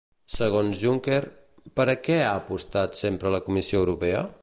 [0.35, 1.19] Segons Juncker,
[1.81, 4.31] per a què ha apostat sempre la Comissió Europea?